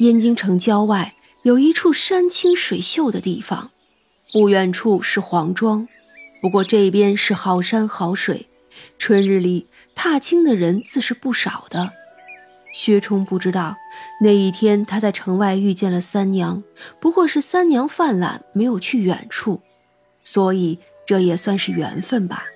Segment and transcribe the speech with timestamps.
[0.00, 3.70] 燕京城郊外有一处山清水秀的地方，
[4.32, 5.86] 不远处是黄庄，
[6.40, 8.48] 不过这边是好山好水，
[8.96, 11.92] 春日里踏青的人自是不少的。
[12.72, 13.76] 薛冲不知道，
[14.22, 16.64] 那一天他在城外遇见了三娘，
[16.98, 19.60] 不过是三娘犯懒，没有去远处，
[20.24, 22.46] 所以这也算是缘分吧。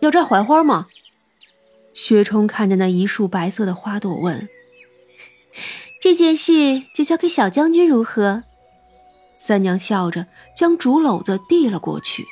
[0.00, 0.86] 要摘槐花吗？
[1.92, 4.48] 薛冲看着那一束白色的花朵问
[6.00, 8.44] ：“这件事就交给小将军如何？”
[9.38, 12.26] 三娘笑着将竹篓子递了过去。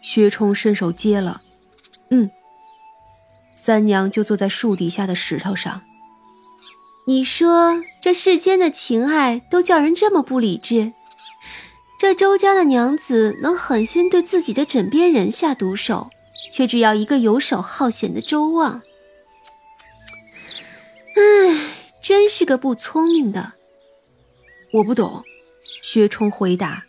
[0.00, 1.42] 薛冲伸手接了，
[2.10, 2.30] 嗯。
[3.54, 5.82] 三娘就坐在树底下的石头上。
[7.06, 10.92] 你说这世间的情爱都叫人这么不理智？
[11.98, 16.10] 这周家的娘子能狠心对自己的枕边人下毒手，
[16.52, 18.82] 却只要一个游手好闲的周望。
[21.16, 21.60] 唉，
[22.08, 23.52] 真是个不聪明的。
[24.72, 25.22] 我不懂。
[25.82, 26.84] 薛冲回答。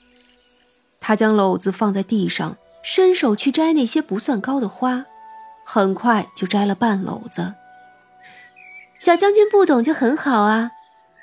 [1.01, 5.05] 他将篓子放在地上，伸手去摘那些不算高的花。
[5.65, 7.53] 很快就摘了半篓子。
[8.97, 10.71] 小将军不懂就很好啊，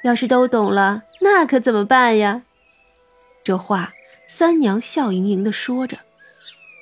[0.04, 2.42] 要是都懂了，那可怎么办呀？
[3.42, 3.94] 这话
[4.28, 6.00] 三娘笑盈盈的说着。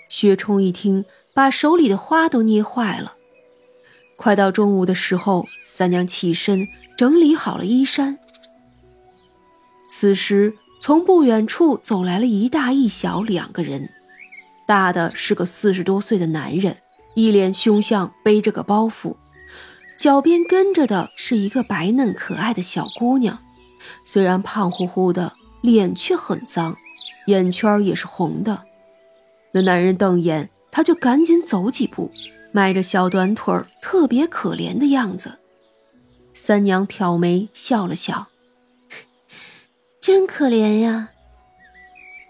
[0.08, 3.14] 薛冲一听，把手里的花都捏坏了。
[4.16, 8.18] 快到中午的时候，三娘起身整理好了衣衫。
[9.86, 13.90] 此时，从不远处走来了一大一小两个人，
[14.66, 16.76] 大的是个四十多岁的男人。
[17.14, 19.14] 一脸凶相，背着个包袱，
[19.96, 23.38] 脚边跟着的是一个白嫩可爱的小姑娘，
[24.04, 26.76] 虽然胖乎乎的，脸却很脏，
[27.26, 28.64] 眼圈也是红的。
[29.52, 32.10] 那男人瞪眼，他就赶紧走几步，
[32.56, 35.41] 迈着小短腿儿，特别可怜的样子。
[36.33, 38.28] 三娘挑眉笑了笑
[40.00, 41.08] ：“真可怜呀。”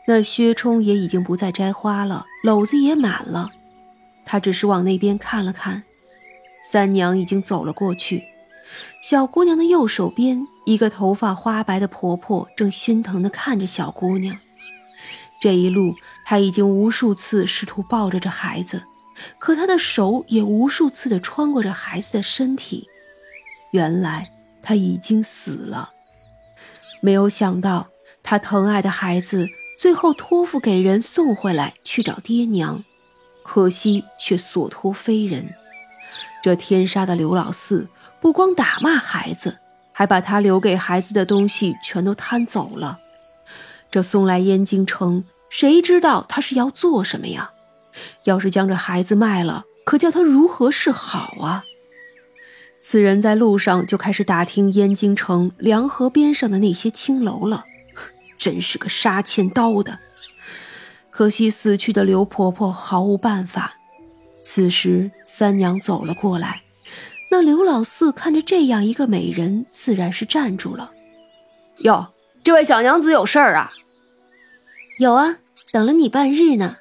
[0.08, 3.50] 那薛冲也已经不再摘花了，篓子也满了。
[4.24, 5.82] 他只是往那边看了看，
[6.70, 8.24] 三娘已经走了过去。
[9.02, 14.34] 小姑娘的右手边，一个头发花白的婆婆正心疼地看着小姑娘。
[15.38, 15.94] 这一路，
[16.24, 18.82] 她已经无数次试图抱着这孩子，
[19.38, 22.88] 可他的手也无数次地穿过这孩子的身体。
[23.72, 24.30] 原来
[24.62, 25.90] 他已经死了。
[27.00, 27.88] 没有想到，
[28.22, 29.48] 他疼爱的孩子
[29.78, 32.82] 最后托付给人送回来，去找爹娘。
[33.42, 35.54] 可惜却所托非人，
[36.42, 37.86] 这天杀的刘老四
[38.18, 39.58] 不光打骂孩子，
[39.92, 42.98] 还把他留给孩子的东西全都贪走了。
[43.90, 47.52] 这送来燕京城，谁知道他是要做什么呀？
[48.24, 51.64] 要是将这孩子卖了，可叫他如何是好啊？
[52.80, 57.64] 此人在路上就开始打听燕京城梁河边上的那些青楼了，
[58.36, 59.98] 真是个杀千刀的。
[61.10, 63.76] 可惜死去的刘婆婆毫无办法。
[64.42, 66.62] 此时三娘走了过来，
[67.30, 70.92] 那刘老四看着这样一个美人，自然是站住了。
[71.78, 72.12] 哟，
[72.42, 73.72] 这位小娘子有事儿啊？
[74.98, 75.38] 有啊，
[75.72, 76.76] 等了你半日呢。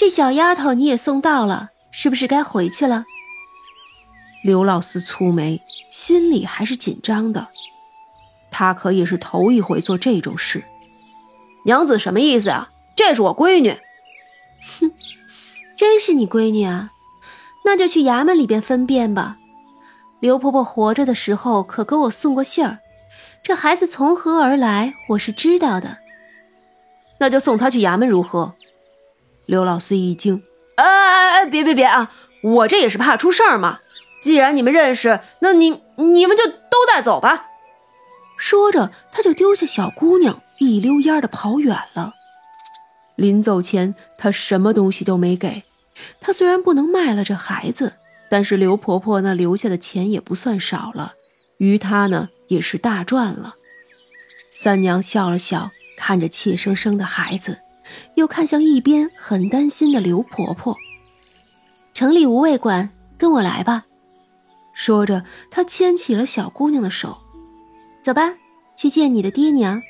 [0.00, 3.04] 这小丫头你也送到了，是不是该回去了？
[4.42, 7.48] 刘老四蹙眉，心里还是紧张的。
[8.50, 10.64] 他可也是头一回做这种事。
[11.66, 12.70] 娘子什么意思啊？
[12.96, 13.78] 这是我闺女，
[14.80, 14.90] 哼，
[15.76, 16.90] 真是你闺女啊？
[17.66, 19.36] 那就去衙门里边分辨吧。
[20.18, 22.78] 刘婆婆活着的时候可给我送过信儿，
[23.42, 25.98] 这孩子从何而来，我是知道的。
[27.18, 28.54] 那就送她去衙门如何？
[29.46, 30.42] 刘老四一惊，
[30.76, 32.12] 哎哎哎，别别别啊！
[32.42, 33.80] 我这也是怕出事儿嘛。
[34.22, 37.46] 既然你们认识，那你你们就都带走吧。
[38.36, 42.14] 说着，他就丢下小姑娘，一溜烟的跑远了。
[43.16, 45.64] 临走前，他什么东西都没给。
[46.20, 47.94] 他虽然不能卖了这孩子，
[48.30, 51.14] 但是刘婆婆那留下的钱也不算少了，
[51.58, 53.56] 于他呢也是大赚了。
[54.50, 57.58] 三娘笑了笑，看着怯生生的孩子，
[58.14, 60.76] 又看向一边很担心的刘婆婆。
[61.92, 63.86] 城里无卫管，跟我来吧。
[64.72, 67.18] 说着，她牵起了小姑娘的手，
[68.02, 68.34] 走吧，
[68.76, 69.82] 去见你的爹娘。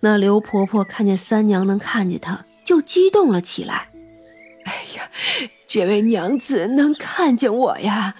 [0.00, 3.90] 那刘婆婆看见三娘能看见她，就激动了起来。
[4.64, 5.10] 哎呀，
[5.66, 8.16] 这位娘子能看见我呀，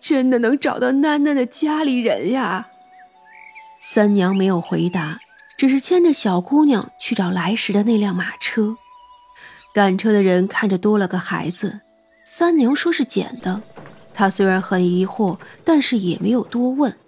[0.00, 2.68] 真的能找到囡囡的家里人呀。
[3.80, 5.18] 三娘没有回答，
[5.56, 8.76] 只是牵着小姑娘去找来时的那辆马车。
[9.72, 11.80] 赶车的人看着多了个孩子，
[12.24, 13.62] 三娘说是捡的，
[14.14, 16.98] 他虽然很疑惑，但是也没有多问，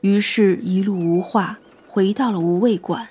[0.00, 3.08] 于是一路无话，回到了无味馆。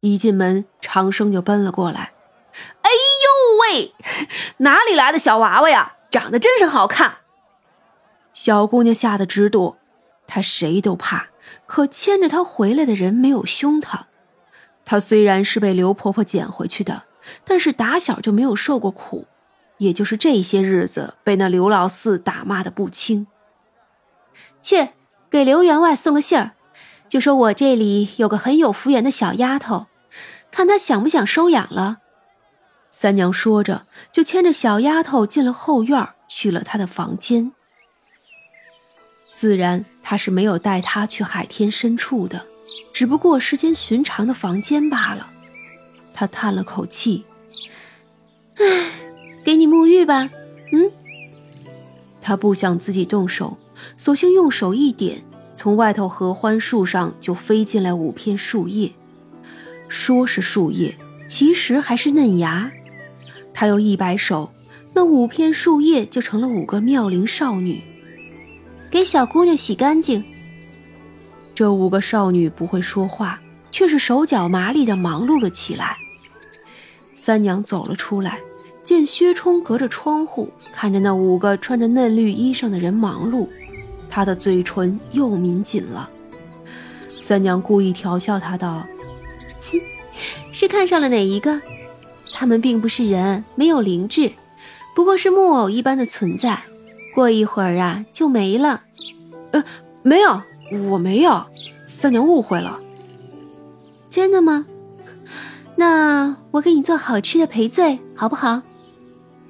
[0.00, 2.12] 一进门，长生就奔了过来
[2.82, 3.94] ：“哎呦喂，
[4.58, 5.96] 哪里来的小娃娃呀？
[6.10, 7.18] 长得真是好看！”
[8.34, 9.78] 小姑娘吓得直躲，
[10.26, 11.28] 她谁都怕，
[11.66, 14.06] 可牵着她回来的人没有凶她。
[14.84, 17.04] 她虽然是被刘婆婆捡回去的，
[17.44, 19.26] 但是打小就没有受过苦。
[19.78, 23.26] 也就是这些日子被那刘老四打骂的不轻。
[24.62, 24.90] 去
[25.28, 26.52] 给刘员外送个信儿，
[27.08, 29.86] 就说我这里有个很有福缘的小丫头，
[30.52, 31.98] 看她想不想收养了。
[32.88, 37.50] 三娘说着，就牵着小丫头进了后院，去了她的房间。
[39.34, 42.46] 自然，他是没有带她去海天深处的，
[42.92, 45.28] 只不过是间寻常的房间罢了。
[46.14, 47.24] 她叹了口气，
[48.56, 48.64] 唉。
[49.44, 50.30] 给你沐浴吧，
[50.72, 50.90] 嗯。
[52.22, 53.58] 他不想自己动手，
[53.98, 55.22] 索性用手一点，
[55.54, 58.90] 从外头合欢树上就飞进来五片树叶。
[59.86, 60.96] 说是树叶，
[61.28, 62.72] 其实还是嫩芽。
[63.52, 64.50] 他又一摆手，
[64.94, 67.82] 那五片树叶就成了五个妙龄少女。
[68.94, 70.22] 给小姑娘洗干净。
[71.52, 73.40] 这五个少女不会说话，
[73.72, 75.96] 却是手脚麻利的忙碌了起来。
[77.16, 78.38] 三娘走了出来。
[78.84, 83.48] 见薛冲隔着窗户看着那五个穿着嫩绿衣裳的人忙碌，
[84.10, 86.08] 他的嘴唇又抿紧了。
[87.22, 88.86] 三娘故意调笑他道
[89.72, 89.80] ：“哼，
[90.52, 91.58] 是看上了哪一个？
[92.34, 94.30] 他们并不是人，没有灵智，
[94.94, 96.62] 不过是木偶一般的存在。
[97.14, 98.82] 过一会儿啊，就没了。
[99.52, 99.64] ”“呃，
[100.02, 100.42] 没有，
[100.90, 101.46] 我没有。”
[101.86, 102.80] 三娘误会了。
[104.10, 104.66] “真的吗？
[105.76, 108.62] 那我给你做好吃的赔罪，好不好？”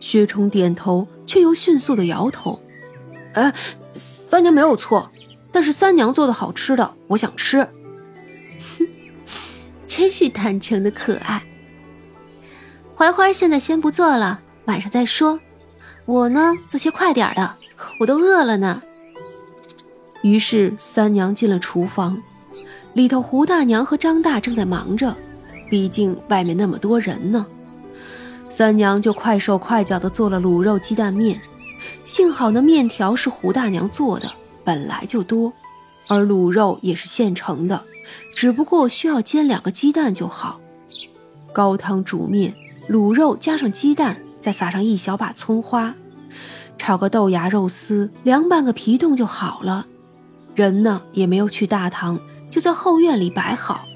[0.01, 2.61] 薛冲点头，却又迅速的摇头。
[3.33, 3.53] 哎，
[3.93, 5.11] 三娘没有错，
[5.51, 7.67] 但是三娘做的好吃的，我想吃。
[8.79, 8.87] 哼，
[9.87, 11.43] 真是坦诚的可爱。
[12.95, 15.41] 槐花现在先不做了，晚上再说。
[16.07, 17.55] 我呢，做些快点的，
[17.99, 18.83] 我都饿了呢。
[20.23, 22.23] 于是三娘进了厨房，
[22.93, 25.17] 里头胡大娘和张大正在忙着，
[25.71, 27.47] 毕竟外面那么多人呢。
[28.51, 31.41] 三娘就快手快脚地做了卤肉鸡蛋面，
[32.05, 34.31] 幸好那面条是胡大娘做的，
[34.63, 35.53] 本来就多，
[36.09, 37.83] 而卤肉也是现成的，
[38.37, 40.61] 只不过需要煎两个鸡蛋就好。
[41.53, 42.55] 高汤煮面，
[42.89, 45.95] 卤肉加上鸡蛋，再撒上一小把葱花，
[46.77, 49.87] 炒个豆芽肉丝，凉拌个皮冻就好了。
[50.55, 52.21] 人呢也没有去大堂，
[52.51, 53.87] 就在后院里摆好。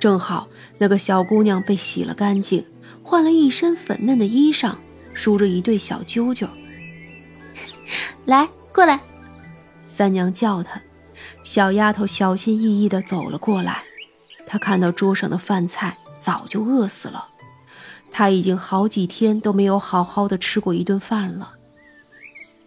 [0.00, 0.48] 正好
[0.78, 2.64] 那个小姑娘被洗了干净。
[3.02, 4.74] 换了一身粉嫩的衣裳，
[5.12, 6.48] 梳着一对小揪揪。
[8.24, 8.98] 来，过来。
[9.86, 10.80] 三娘叫她，
[11.42, 13.82] 小丫头小心翼翼地走了过来。
[14.46, 17.28] 她看到桌上的饭菜，早就饿死了。
[18.10, 21.54] 他已经好几天都没有好好的吃过一顿饭了。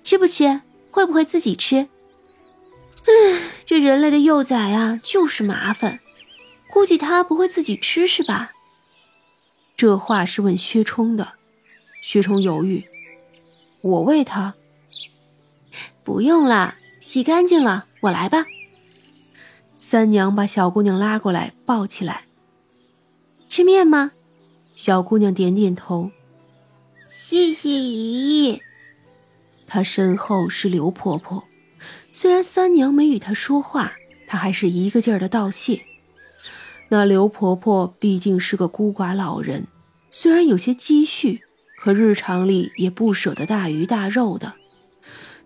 [0.04, 0.62] 吃不吃？
[0.90, 1.88] 会不会自己吃？
[3.06, 6.00] 唉，这人类的幼崽啊，就是麻烦。
[6.70, 8.52] 估计他不会自己吃，是吧？
[9.76, 11.34] 这话是问薛冲的，
[12.02, 12.86] 薛冲犹豫
[13.82, 14.54] ：“我喂他，
[16.04, 18.46] 不用了，洗干净了，我来吧。”
[19.80, 22.26] 三娘把小姑娘拉过来，抱起来。
[23.50, 24.12] 吃面吗？
[24.74, 26.12] 小姑娘点点头。
[27.08, 28.62] 谢谢姨。
[29.68, 31.44] 她身后是刘婆婆，
[32.12, 33.94] 虽然三娘没与她说话，
[34.28, 35.82] 她还是一个劲儿的道谢。
[36.90, 39.68] 那刘婆婆毕竟是个孤寡老人，
[40.10, 41.42] 虽然有些积蓄，
[41.78, 44.54] 可日常里也不舍得大鱼大肉的。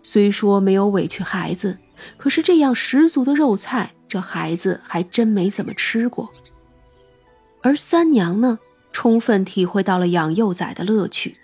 [0.02, 1.78] 虽说没有委屈孩子，
[2.16, 6.32] 可是这样十足的肉菜，这孩子还真没怎么吃过。
[7.62, 8.58] 而三娘呢，
[8.98, 11.36] 充分体会到了养幼崽的乐趣，